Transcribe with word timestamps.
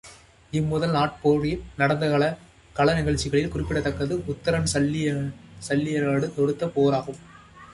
இம்முதல் 0.57 0.93
நாட் 0.95 1.19
போரில் 1.23 1.61
நடந்த 1.81 2.05
கள 2.77 2.87
நிகழ்ச்சிகளில் 2.99 3.51
குறிப்பிடத்தக்கது 3.55 4.15
உத்தரன் 4.33 4.67
சல்லியனோடு 5.67 6.29
தொடுத்த 6.39 6.71
போராகும். 6.77 7.21